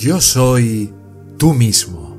Yo 0.00 0.18
soy 0.22 0.94
tú 1.36 1.52
mismo. 1.52 2.16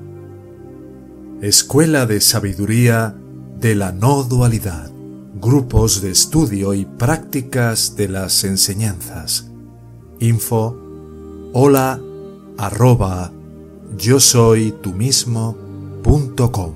Escuela 1.41 2.05
de 2.05 2.21
Sabiduría 2.21 3.15
de 3.59 3.73
la 3.73 3.91
No 3.91 4.21
Dualidad. 4.21 4.91
Grupos 5.41 6.03
de 6.03 6.11
estudio 6.11 6.75
y 6.75 6.85
prácticas 6.85 7.95
de 7.95 8.07
las 8.07 8.43
enseñanzas. 8.43 9.49
Info 10.19 10.77
hola 11.53 11.99
arroba 12.55 13.31
yo 13.97 14.19
soy 14.19 14.75
tú 14.83 14.93
mismo 14.93 15.57
punto 16.03 16.51
com. 16.51 16.73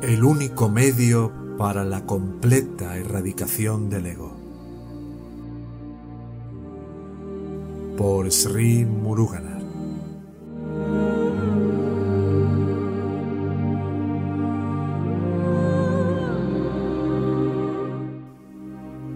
El 0.00 0.24
único 0.24 0.70
medio 0.70 1.30
para 1.58 1.84
la 1.84 2.06
completa 2.06 2.96
erradicación 2.96 3.90
del 3.90 4.06
ego. 4.06 4.43
Por 8.04 8.30
Sri 8.30 8.84
Muruganar. 8.84 9.62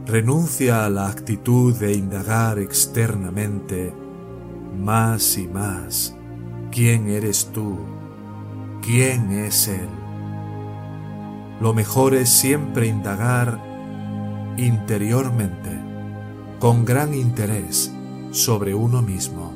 Renuncia 0.06 0.86
a 0.86 0.88
la 0.88 1.08
actitud 1.08 1.76
de 1.76 1.92
indagar 1.92 2.58
externamente 2.58 3.92
más 4.82 5.36
y 5.36 5.46
más 5.46 6.16
quién 6.70 7.10
eres 7.10 7.50
tú, 7.52 7.76
quién 8.80 9.32
es 9.32 9.68
Él. 9.68 9.90
Lo 11.60 11.74
mejor 11.74 12.14
es 12.14 12.30
siempre 12.30 12.86
indagar 12.86 13.60
interiormente, 14.56 15.78
con 16.58 16.86
gran 16.86 17.12
interés, 17.12 17.92
sobre 18.30 18.74
uno 18.74 19.02
mismo. 19.02 19.52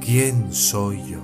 ¿Quién 0.00 0.52
soy 0.52 1.02
yo? 1.04 1.20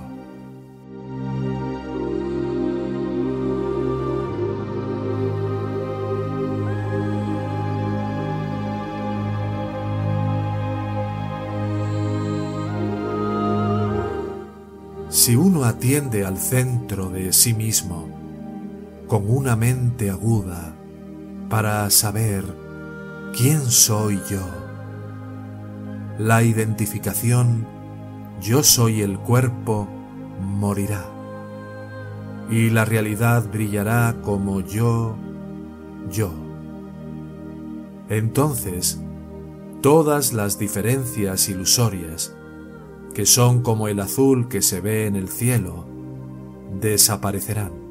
Si 15.09 15.35
uno 15.35 15.63
atiende 15.63 16.25
al 16.25 16.37
centro 16.37 17.09
de 17.09 17.33
sí 17.33 17.53
mismo 17.53 18.07
con 19.07 19.29
una 19.29 19.55
mente 19.55 20.09
aguda 20.09 20.75
para 21.49 21.89
saber 21.89 22.43
quién 23.35 23.65
soy 23.71 24.19
yo, 24.29 24.64
la 26.17 26.43
identificación 26.43 27.67
yo 28.41 28.63
soy 28.63 29.01
el 29.01 29.17
cuerpo 29.17 29.87
morirá 30.39 31.05
y 32.49 32.69
la 32.69 32.85
realidad 32.85 33.49
brillará 33.51 34.17
como 34.21 34.61
yo, 34.61 35.15
yo. 36.11 36.31
Entonces, 38.09 38.99
todas 39.81 40.33
las 40.33 40.59
diferencias 40.59 41.49
ilusorias 41.49 42.35
que 43.15 43.25
son 43.25 43.61
como 43.61 43.87
el 43.87 43.99
azul 43.99 44.47
que 44.47 44.61
se 44.61 44.81
ve 44.81 45.07
en 45.07 45.15
el 45.15 45.29
cielo, 45.29 45.87
desaparecerán. 46.79 47.84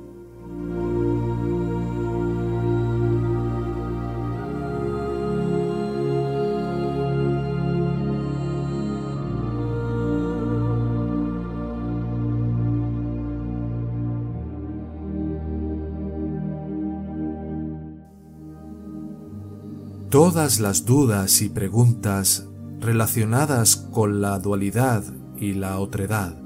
Todas 20.15 20.61
las 20.61 20.85
dudas 20.85 21.43
y 21.43 21.49
preguntas 21.49 22.49
relacionadas 22.79 23.75
con 23.75 24.21
la 24.21 24.39
dualidad 24.39 25.03
y 25.37 25.55
la 25.55 25.81
otredad 25.81 26.37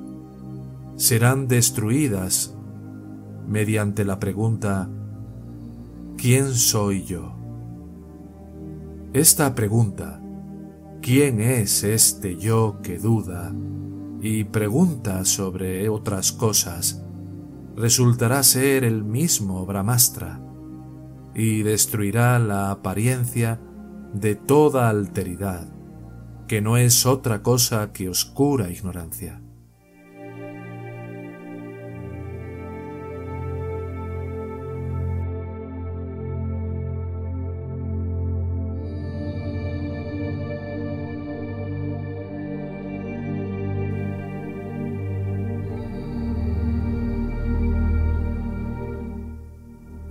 serán 0.96 1.48
destruidas 1.48 2.56
mediante 3.46 4.06
la 4.06 4.18
pregunta 4.18 4.88
¿quién 6.16 6.54
soy 6.54 7.04
yo? 7.04 7.36
Esta 9.12 9.54
pregunta, 9.54 10.18
¿quién 11.02 11.38
es 11.38 11.84
este 11.84 12.38
yo 12.38 12.78
que 12.82 12.98
duda 12.98 13.54
y 14.22 14.44
pregunta 14.44 15.26
sobre 15.26 15.90
otras 15.90 16.32
cosas, 16.32 17.04
resultará 17.76 18.42
ser 18.44 18.84
el 18.84 19.04
mismo 19.04 19.66
Brahmastra 19.66 20.40
y 21.38 21.62
destruirá 21.62 22.40
la 22.40 22.72
apariencia 22.72 23.60
de 24.12 24.34
toda 24.34 24.88
alteridad 24.88 25.68
que 26.48 26.60
no 26.60 26.76
es 26.76 27.06
otra 27.06 27.44
cosa 27.44 27.92
que 27.92 28.08
oscura 28.08 28.70
ignorancia. 28.70 29.40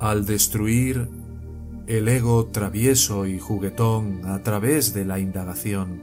Al 0.08 0.26
destruir 0.26 1.10
el 1.86 2.08
ego 2.08 2.46
travieso 2.46 3.26
y 3.26 3.40
juguetón 3.40 4.22
a 4.24 4.42
través 4.42 4.94
de 4.94 5.04
la 5.04 5.20
indagación, 5.20 6.02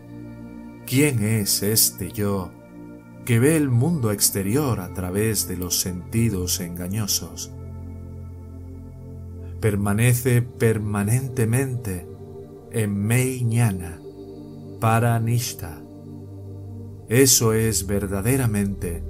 ¿Quién 0.87 1.25
es 1.25 1.63
este 1.63 2.13
yo 2.13 2.51
que 3.25 3.39
ve 3.39 3.57
el 3.57 3.71
mundo 3.71 4.13
exterior 4.13 4.81
a 4.81 4.93
través 4.93 5.49
de 5.49 5.57
los 5.57 5.81
sentidos 5.81 6.61
engañosos? 6.61 7.51
Permanece 9.63 10.43
permanentemente 10.43 12.07
en 12.73 13.07
Meiñana, 13.07 14.03
para 14.81 15.19
Nishta. 15.19 15.83
Eso 17.09 17.55
es 17.55 17.87
verdaderamente 17.87 19.03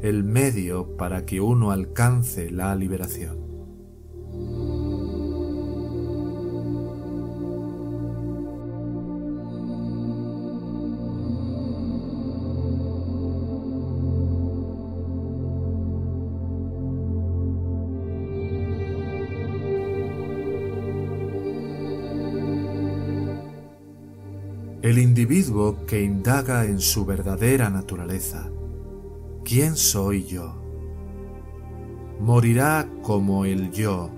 el 0.00 0.24
medio 0.24 0.96
para 0.96 1.26
que 1.26 1.42
uno 1.42 1.70
alcance 1.70 2.50
la 2.50 2.74
liberación. 2.74 3.57
Individuo 24.98 25.86
que 25.86 26.02
indaga 26.02 26.64
en 26.64 26.80
su 26.80 27.04
verdadera 27.04 27.70
naturaleza, 27.70 28.50
¿quién 29.44 29.76
soy 29.76 30.24
yo? 30.24 30.54
Morirá 32.20 32.88
como 33.02 33.44
el 33.44 33.70
yo, 33.70 34.10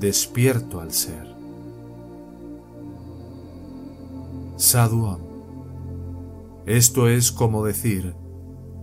despierto 0.00 0.80
al 0.80 0.92
ser. 0.92 1.26
Saduam. 4.56 5.20
Esto 6.66 7.08
es 7.08 7.32
como 7.32 7.64
decir, 7.64 8.14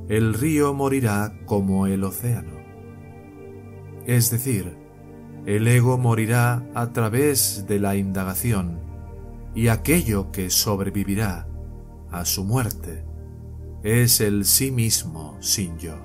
el 0.08 0.34
río 0.34 0.74
morirá 0.74 1.38
como 1.46 1.88
el 1.88 2.04
océano. 2.04 2.54
Es 4.06 4.32
decir, 4.32 4.78
el 5.46 5.68
ego 5.68 5.98
morirá 5.98 6.68
a 6.74 6.94
través 6.94 7.66
de 7.68 7.80
la 7.80 7.96
indagación 7.96 8.85
y 9.56 9.70
aquello 9.70 10.32
que 10.32 10.50
sobrevivirá 10.50 11.48
a 12.12 12.26
su 12.26 12.44
muerte 12.44 13.06
es 13.84 14.20
el 14.20 14.44
sí 14.46 14.70
mismo 14.70 15.38
sin 15.40 15.78
yo. 15.78 15.96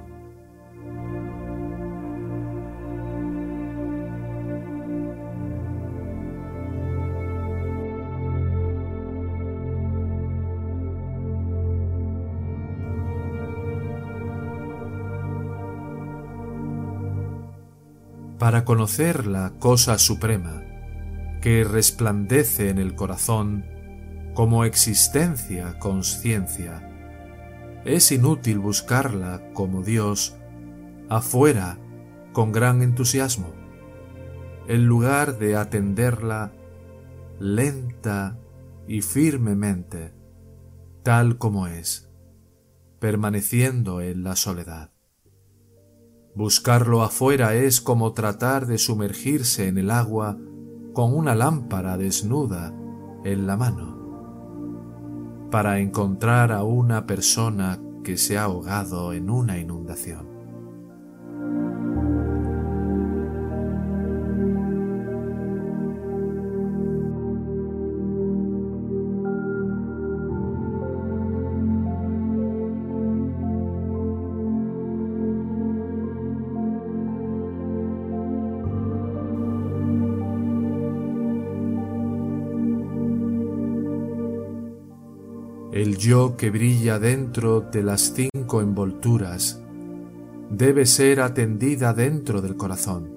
Para 18.39 18.65
conocer 18.65 19.27
la 19.27 19.53
cosa 19.59 19.99
suprema, 19.99 20.60
que 21.41 21.65
resplandece 21.65 22.69
en 22.69 22.79
el 22.79 22.95
corazón 22.95 23.65
como 24.35 24.65
existencia 24.65 25.79
conciencia. 25.79 26.87
Es 27.85 28.13
inútil 28.13 28.59
buscarla 28.59 29.43
como 29.55 29.83
Dios 29.83 30.37
afuera 31.09 31.79
con 32.33 32.53
gran 32.53 32.83
entusiasmo, 32.83 33.53
en 34.69 34.87
lugar 34.87 35.39
de 35.39 35.57
atenderla 35.57 36.53
lenta 37.39 38.39
y 38.87 39.03
firmemente, 39.03 40.13
tal 41.03 41.39
como 41.39 41.67
es, 41.67 42.11
permaneciendo 42.99 44.03
en 44.03 44.23
la 44.23 44.37
soledad. 44.37 44.93
Buscarlo 46.35 47.03
afuera 47.03 47.55
es 47.55 47.81
como 47.81 48.13
tratar 48.13 48.67
de 48.67 48.79
sumergirse 48.79 49.67
en 49.67 49.79
el 49.79 49.91
agua 49.91 50.39
con 50.93 51.15
una 51.15 51.35
lámpara 51.35 51.97
desnuda 51.97 52.75
en 53.25 53.47
la 53.47 53.57
mano 53.57 54.01
para 55.51 55.81
encontrar 55.81 56.53
a 56.53 56.63
una 56.63 57.07
persona 57.07 57.81
que 58.05 58.17
se 58.17 58.39
ha 58.39 58.45
ahogado 58.45 59.13
en 59.13 59.31
una 59.31 59.59
inundación. 59.59 60.30
El 85.81 85.97
yo 85.97 86.37
que 86.37 86.51
brilla 86.51 86.99
dentro 86.99 87.63
de 87.63 87.83
las 87.83 88.13
cinco 88.13 88.61
envolturas 88.61 89.63
debe 90.51 90.85
ser 90.85 91.23
atendida 91.23 91.95
dentro 91.95 92.43
del 92.43 92.55
corazón. 92.55 93.09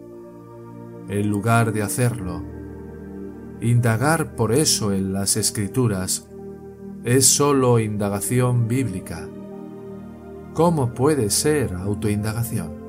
En 1.10 1.30
lugar 1.30 1.74
de 1.74 1.82
hacerlo, 1.82 2.42
indagar 3.60 4.38
por 4.38 4.54
eso 4.54 4.94
en 4.94 5.12
las 5.12 5.36
escrituras 5.36 6.30
es 7.04 7.26
sólo 7.26 7.80
indagación 7.80 8.70
bíblica. 8.70 9.28
¿Cómo 10.54 10.94
puede 10.94 11.32
ser 11.32 11.74
autoindagación? 11.74 12.83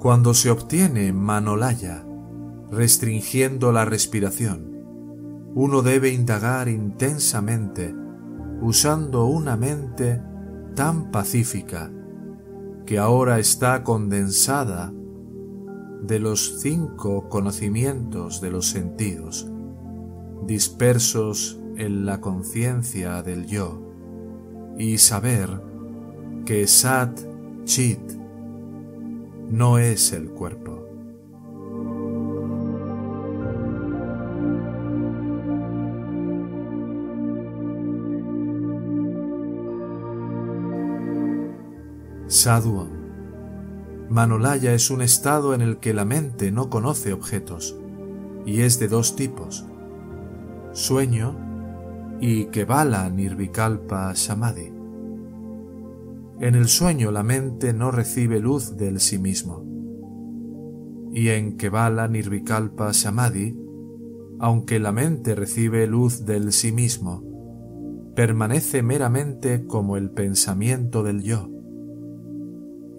Cuando 0.00 0.32
se 0.32 0.50
obtiene 0.50 1.12
manolaya, 1.12 2.06
restringiendo 2.70 3.70
la 3.70 3.84
respiración, 3.84 4.72
uno 5.54 5.82
debe 5.82 6.08
indagar 6.08 6.70
intensamente 6.70 7.94
usando 8.62 9.26
una 9.26 9.58
mente 9.58 10.22
tan 10.74 11.10
pacífica 11.10 11.92
que 12.86 12.98
ahora 12.98 13.40
está 13.40 13.84
condensada 13.84 14.90
de 16.02 16.18
los 16.18 16.60
cinco 16.60 17.28
conocimientos 17.28 18.40
de 18.40 18.50
los 18.50 18.70
sentidos, 18.70 19.52
dispersos 20.46 21.60
en 21.76 22.06
la 22.06 22.22
conciencia 22.22 23.22
del 23.22 23.44
yo, 23.44 23.82
y 24.78 24.96
saber 24.96 25.62
que 26.46 26.66
Sat 26.66 27.20
Chit 27.64 28.19
no 29.50 29.78
es 29.78 30.12
el 30.12 30.30
cuerpo. 30.30 30.86
Sadhuam. 42.28 42.88
Manolaya 44.08 44.72
es 44.72 44.90
un 44.90 45.02
estado 45.02 45.52
en 45.52 45.60
el 45.60 45.78
que 45.78 45.94
la 45.94 46.04
mente 46.04 46.52
no 46.52 46.70
conoce 46.70 47.12
objetos 47.12 47.76
y 48.46 48.62
es 48.62 48.78
de 48.78 48.88
dos 48.88 49.16
tipos, 49.16 49.66
sueño 50.72 51.36
y 52.20 52.46
Kevala 52.46 53.08
Nirvikalpa 53.10 54.14
Samadhi. 54.14 54.79
En 56.40 56.54
el 56.54 56.68
sueño 56.68 57.10
la 57.10 57.22
mente 57.22 57.74
no 57.74 57.90
recibe 57.90 58.40
luz 58.40 58.78
del 58.78 58.98
sí 59.00 59.18
mismo. 59.18 59.62
Y 61.12 61.28
en 61.28 61.58
Kevala 61.58 62.08
Nirvikalpa 62.08 62.94
Samadhi, 62.94 63.54
aunque 64.38 64.78
la 64.78 64.90
mente 64.90 65.34
recibe 65.34 65.86
luz 65.86 66.24
del 66.24 66.52
sí 66.52 66.72
mismo, 66.72 67.22
permanece 68.16 68.82
meramente 68.82 69.66
como 69.66 69.98
el 69.98 70.12
pensamiento 70.12 71.02
del 71.02 71.22
yo. 71.22 71.50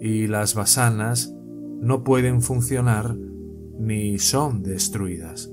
Y 0.00 0.28
las 0.28 0.54
vasanas 0.54 1.34
no 1.80 2.04
pueden 2.04 2.42
funcionar 2.42 3.16
ni 3.76 4.20
son 4.20 4.62
destruidas. 4.62 5.50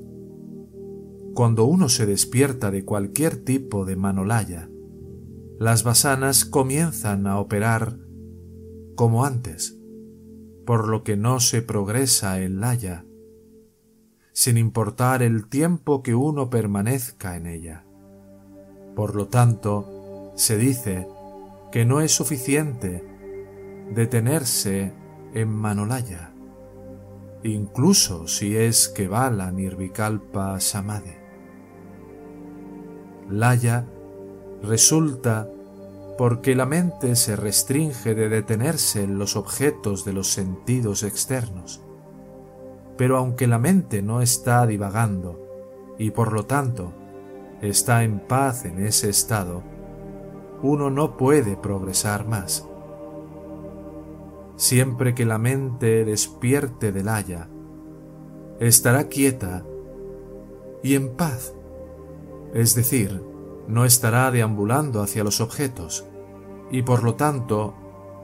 Cuando 1.34 1.66
uno 1.66 1.90
se 1.90 2.06
despierta 2.06 2.70
de 2.70 2.86
cualquier 2.86 3.38
tipo 3.38 3.84
de 3.84 3.96
manolaya, 3.96 4.70
las 5.60 5.84
basanas 5.84 6.46
comienzan 6.46 7.28
a 7.28 7.38
operar 7.38 7.98
como 8.96 9.26
antes, 9.26 9.78
por 10.66 10.88
lo 10.88 11.04
que 11.04 11.18
no 11.18 11.42
se 11.42 11.62
progresa 11.62 12.40
en 12.40 12.62
Laya, 12.62 13.04
sin 14.32 14.58
importar 14.58 15.22
el 15.22 15.50
tiempo 15.50 16.02
que 16.02 16.16
uno 16.16 16.50
permanezca 16.50 17.36
en 17.36 17.46
ella. 17.46 17.84
Por 18.96 19.16
lo 19.16 19.28
tanto, 19.28 20.32
se 20.36 20.58
dice 20.58 21.10
que 21.74 21.84
no 21.84 22.00
es 22.00 22.14
suficiente 22.14 23.04
detenerse 23.94 24.94
en 25.34 25.50
Manolaya, 25.50 26.32
incluso 27.44 28.28
si 28.28 28.56
es 28.56 28.88
que 28.88 29.10
va 29.10 29.30
la 29.30 29.52
Nirvikalpa 29.52 30.58
Samadhi. 30.62 31.18
Resulta 34.62 35.50
porque 36.18 36.54
la 36.54 36.66
mente 36.66 37.16
se 37.16 37.36
restringe 37.36 38.14
de 38.14 38.28
detenerse 38.28 39.04
en 39.04 39.18
los 39.18 39.38
objetos 39.38 40.04
de 40.04 40.12
los 40.12 40.34
sentidos 40.34 41.04
externos. 41.04 41.82
Pero 42.98 43.18
aunque 43.18 43.48
la 43.48 43.58
mente 43.58 44.02
no 44.02 44.22
está 44.22 44.68
divagando 44.68 45.40
y 45.98 46.12
por 46.12 46.34
lo 46.34 46.46
tanto 46.46 46.92
está 47.62 48.04
en 48.04 48.20
paz 48.20 48.66
en 48.66 48.86
ese 48.86 49.10
estado, 49.10 49.64
uno 50.62 50.90
no 50.90 51.16
puede 51.16 51.56
progresar 51.56 52.28
más. 52.28 52.68
Siempre 54.58 55.16
que 55.16 55.26
la 55.26 55.38
mente 55.38 56.04
despierte 56.04 56.92
del 56.92 57.08
haya, 57.08 57.48
estará 58.60 59.06
quieta 59.06 59.64
y 60.84 60.96
en 60.96 61.16
paz, 61.16 61.54
es 62.54 62.76
decir, 62.76 63.24
no 63.70 63.86
estará 63.86 64.32
deambulando 64.32 65.00
hacia 65.02 65.24
los 65.24 65.42
objetos, 65.42 66.04
y 66.72 66.82
por 66.82 67.04
lo 67.04 67.14
tanto 67.14 67.76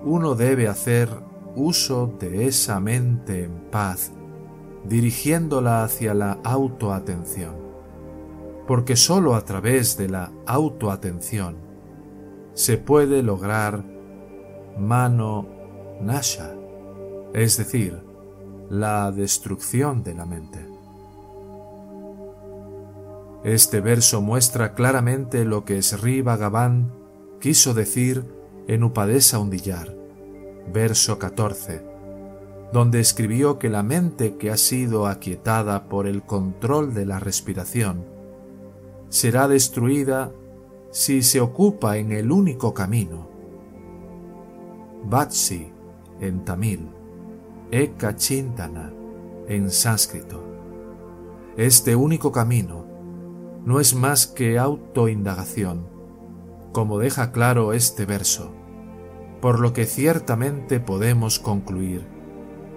uno 0.03 0.33
debe 0.33 0.67
hacer 0.67 1.07
uso 1.55 2.11
de 2.19 2.47
esa 2.47 2.79
mente 2.79 3.43
en 3.43 3.69
paz, 3.69 4.11
dirigiéndola 4.85 5.83
hacia 5.83 6.15
la 6.15 6.39
autoatención, 6.43 7.55
porque 8.65 8.95
sólo 8.95 9.35
a 9.35 9.45
través 9.45 9.97
de 9.97 10.09
la 10.09 10.31
autoatención 10.47 11.57
se 12.53 12.79
puede 12.79 13.21
lograr 13.21 13.85
mano 14.79 15.47
nasha, 16.01 16.55
es 17.35 17.57
decir, 17.57 18.03
la 18.69 19.11
destrucción 19.11 20.01
de 20.01 20.15
la 20.15 20.25
mente. 20.25 20.74
Este 23.45 23.79
verso 23.79 24.21
muestra 24.21 24.73
claramente 24.73 25.45
lo 25.45 25.65
que 25.65 25.79
Sri 25.83 26.23
Bhagavan 26.23 26.91
quiso 27.39 27.75
decir 27.75 28.25
en 28.67 28.83
Upadesa 28.83 29.37
Undillar, 29.37 29.95
verso 30.73 31.19
14, 31.19 31.85
donde 32.73 32.99
escribió 32.99 33.59
que 33.59 33.69
la 33.69 33.83
mente 33.83 34.37
que 34.37 34.49
ha 34.49 34.57
sido 34.57 35.05
aquietada 35.05 35.87
por 35.89 36.07
el 36.07 36.23
control 36.23 36.95
de 36.95 37.05
la 37.05 37.19
respiración 37.19 38.03
será 39.09 39.47
destruida 39.47 40.31
si 40.89 41.21
se 41.21 41.39
ocupa 41.39 41.97
en 41.97 42.13
el 42.13 42.31
único 42.31 42.73
camino. 42.73 43.29
Vatsi 45.03 45.71
en 46.19 46.43
tamil, 46.43 46.89
Eka 47.69 48.15
Chintana 48.15 48.91
en 49.47 49.69
sánscrito. 49.69 50.43
Este 51.57 51.95
único 51.95 52.31
camino 52.31 52.84
no 53.65 53.79
es 53.79 53.95
más 53.95 54.27
que 54.27 54.59
autoindagación, 54.59 55.87
como 56.71 56.99
deja 56.99 57.31
claro 57.31 57.73
este 57.73 58.05
verso, 58.05 58.53
por 59.41 59.59
lo 59.59 59.73
que 59.73 59.85
ciertamente 59.85 60.79
podemos 60.79 61.39
concluir 61.39 62.07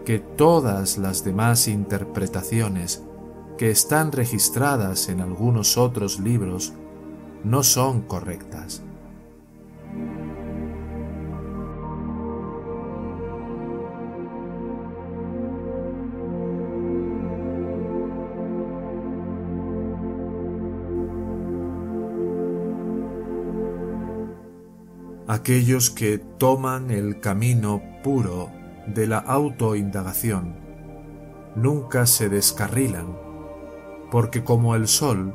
que 0.05 0.19
todas 0.19 0.97
las 0.97 1.23
demás 1.23 1.69
interpretaciones 1.69 3.05
que 3.59 3.71
están 3.71 4.13
registradas 4.13 5.11
en 5.11 5.21
algunos 5.21 5.77
otros 5.77 6.19
libros 6.19 6.73
no 7.45 7.63
son 7.63 8.01
correctas. 8.03 8.83
Aquellos 25.29 25.91
que 25.91 26.17
toman 26.17 26.91
el 26.91 27.21
camino 27.21 27.83
puro 28.03 28.51
de 28.87 29.07
la 29.07 29.19
autoindagación 29.19 30.57
nunca 31.55 32.07
se 32.07 32.31
descarrilan, 32.31 33.15
porque 34.11 34.43
como 34.43 34.75
el 34.75 34.89
sol, 34.89 35.35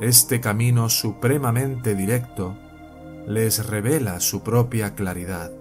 este 0.00 0.40
camino 0.40 0.88
supremamente 0.88 1.94
directo 1.94 2.56
les 3.26 3.66
revela 3.66 4.18
su 4.20 4.42
propia 4.42 4.94
claridad 4.94 5.52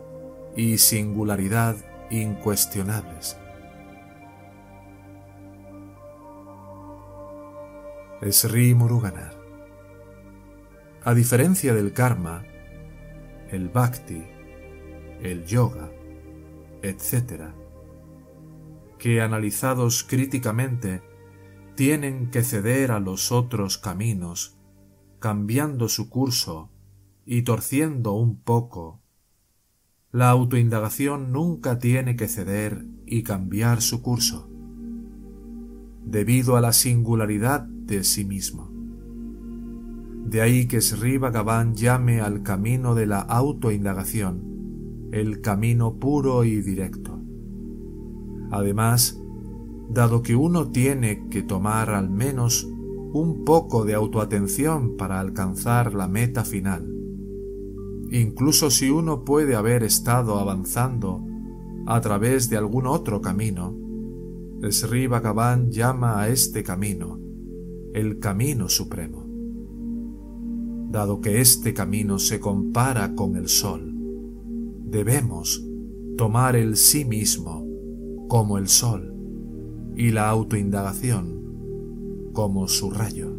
y 0.56 0.78
singularidad 0.78 1.76
incuestionables. 2.10 3.38
Sri 8.32 8.74
Muruganar. 8.74 9.36
A 11.04 11.14
diferencia 11.14 11.74
del 11.74 11.92
karma, 11.94 12.44
el 13.52 13.70
bhakti, 13.70 14.24
el 15.22 15.46
yoga, 15.46 15.92
etc., 16.82 17.52
que 18.98 19.22
analizados 19.22 20.04
críticamente 20.04 21.02
tienen 21.76 22.32
que 22.32 22.44
ceder 22.44 22.92
a 22.92 23.00
los 23.00 23.32
otros 23.32 23.78
caminos, 23.78 24.58
cambiando 25.20 25.88
su 25.90 26.10
curso 26.10 26.72
y 27.26 27.44
torciendo 27.44 28.14
un 28.14 28.42
poco. 28.42 29.02
La 30.12 30.30
autoindagación 30.30 31.32
nunca 31.32 31.78
tiene 31.78 32.16
que 32.16 32.28
ceder 32.28 32.86
y 33.06 33.24
cambiar 33.24 33.82
su 33.82 34.02
curso, 34.02 34.50
debido 36.04 36.58
a 36.58 36.62
la 36.62 36.74
singularidad 36.74 37.62
de 37.62 38.04
sí 38.04 38.26
mismo. 38.26 38.77
De 40.28 40.42
ahí 40.42 40.68
que 40.68 40.82
Sri 40.82 41.18
Bhagavan 41.18 41.74
llame 41.74 42.20
al 42.20 42.44
camino 42.44 42.96
de 42.96 43.06
la 43.06 43.22
autoindagación 43.22 45.10
el 45.14 45.40
camino 45.40 46.00
puro 46.00 46.44
y 46.44 46.62
directo. 46.62 47.18
Además, 48.52 49.18
dado 49.90 50.22
que 50.22 50.36
uno 50.36 50.70
tiene 50.70 51.30
que 51.30 51.44
tomar 51.44 51.92
al 51.92 52.10
menos 52.10 52.68
un 53.14 53.46
poco 53.46 53.86
de 53.86 53.94
autoatención 53.94 54.98
para 54.98 55.22
alcanzar 55.22 55.94
la 55.94 56.10
meta 56.10 56.44
final, 56.44 56.94
incluso 58.12 58.70
si 58.70 58.90
uno 58.90 59.24
puede 59.24 59.56
haber 59.56 59.84
estado 59.84 60.40
avanzando 60.40 61.26
a 61.86 62.02
través 62.02 62.50
de 62.50 62.58
algún 62.58 62.86
otro 62.86 63.22
camino, 63.22 63.74
Sri 64.72 65.08
Bhagavan 65.08 65.72
llama 65.72 66.20
a 66.20 66.28
este 66.28 66.64
camino 66.64 67.18
el 67.94 68.20
camino 68.20 68.68
supremo 68.68 69.27
dado 70.90 71.22
que 71.22 71.42
este 71.42 71.74
camino 71.74 72.20
se 72.20 72.40
compara 72.40 73.16
con 73.16 73.36
el 73.36 73.48
sol, 73.48 73.94
debemos 74.86 75.64
tomar 76.18 76.56
el 76.56 76.78
sí 76.78 77.06
mismo 77.06 77.66
como 78.28 78.58
el 78.58 78.68
sol 78.68 79.14
y 79.96 80.12
la 80.12 80.30
autoindagación 80.30 82.32
como 82.34 82.68
su 82.68 82.92
rayo. 82.92 83.37